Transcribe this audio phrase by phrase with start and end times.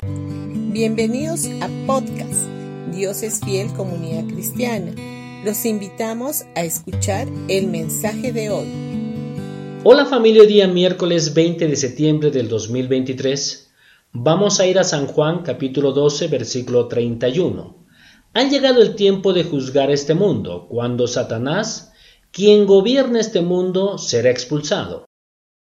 [0.00, 2.46] Bienvenidos a podcast
[2.94, 4.92] Dios es fiel comunidad cristiana.
[5.44, 8.68] Los invitamos a escuchar el mensaje de hoy.
[9.82, 13.72] Hola familia, día miércoles 20 de septiembre del 2023.
[14.12, 17.84] Vamos a ir a San Juan capítulo 12 versículo 31.
[18.34, 21.92] Ha llegado el tiempo de juzgar este mundo, cuando Satanás,
[22.30, 25.06] quien gobierna este mundo, será expulsado.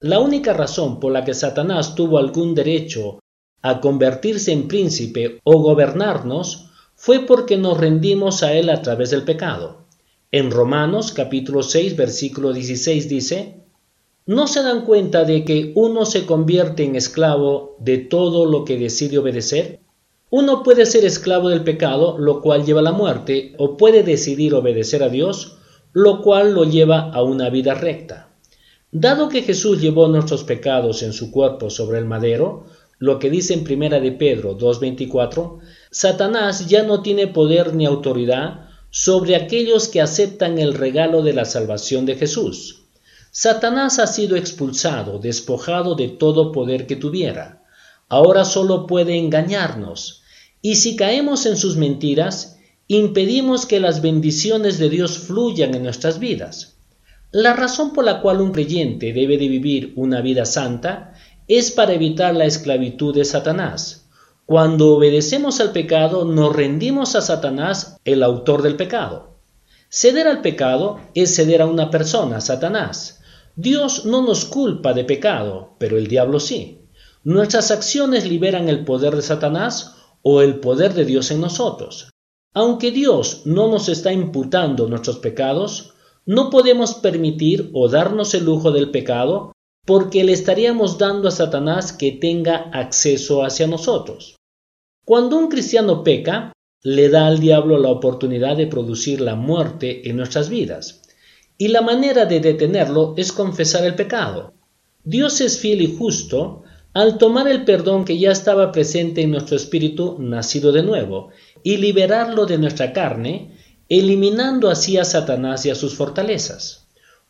[0.00, 3.18] La única razón por la que Satanás tuvo algún derecho
[3.64, 9.22] a convertirse en príncipe o gobernarnos fue porque nos rendimos a él a través del
[9.22, 9.86] pecado.
[10.30, 13.54] En Romanos capítulo 6 versículo 16 dice,
[14.26, 18.76] ¿No se dan cuenta de que uno se convierte en esclavo de todo lo que
[18.76, 19.80] decide obedecer?
[20.28, 24.52] Uno puede ser esclavo del pecado, lo cual lleva a la muerte, o puede decidir
[24.52, 25.56] obedecer a Dios,
[25.94, 28.28] lo cual lo lleva a una vida recta.
[28.92, 32.66] Dado que Jesús llevó nuestros pecados en su cuerpo sobre el madero,
[33.04, 35.58] lo que dice en Primera de Pedro 2.24,
[35.90, 41.44] Satanás ya no tiene poder ni autoridad sobre aquellos que aceptan el regalo de la
[41.44, 42.84] salvación de Jesús.
[43.30, 47.62] Satanás ha sido expulsado, despojado de todo poder que tuviera.
[48.08, 50.22] Ahora solo puede engañarnos,
[50.62, 52.56] y si caemos en sus mentiras,
[52.88, 56.78] impedimos que las bendiciones de Dios fluyan en nuestras vidas.
[57.32, 61.12] La razón por la cual un creyente debe de vivir una vida santa
[61.48, 64.08] es para evitar la esclavitud de Satanás.
[64.46, 69.34] Cuando obedecemos al pecado, nos rendimos a Satanás, el autor del pecado.
[69.88, 73.20] Ceder al pecado es ceder a una persona, Satanás.
[73.56, 76.80] Dios no nos culpa de pecado, pero el diablo sí.
[77.22, 82.10] Nuestras acciones liberan el poder de Satanás o el poder de Dios en nosotros.
[82.52, 85.94] Aunque Dios no nos está imputando nuestros pecados,
[86.26, 89.53] no podemos permitir o darnos el lujo del pecado
[89.84, 94.36] porque le estaríamos dando a Satanás que tenga acceso hacia nosotros.
[95.04, 100.16] Cuando un cristiano peca, le da al diablo la oportunidad de producir la muerte en
[100.16, 101.02] nuestras vidas.
[101.58, 104.54] Y la manera de detenerlo es confesar el pecado.
[105.04, 106.62] Dios es fiel y justo
[106.94, 111.30] al tomar el perdón que ya estaba presente en nuestro espíritu nacido de nuevo
[111.62, 113.56] y liberarlo de nuestra carne,
[113.88, 116.83] eliminando así a Satanás y a sus fortalezas.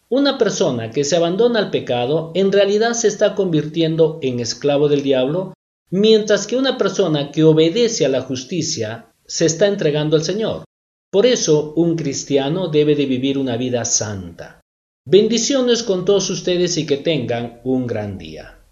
[0.08, 5.02] Una persona que se abandona al pecado en realidad se está convirtiendo en esclavo del
[5.02, 5.54] diablo,
[5.90, 10.64] mientras que una persona que obedece a la justicia se está entregando al Señor.
[11.10, 14.60] Por eso un cristiano debe de vivir una vida santa.
[15.06, 18.63] Bendiciones con todos ustedes y que tengan un gran día.